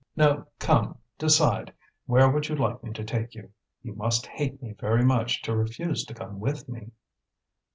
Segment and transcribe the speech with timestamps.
[0.15, 1.71] "Now, come, decide;
[2.07, 3.51] where would you like me to take you?
[3.83, 6.89] You must hate me very much to refuse to come with me!"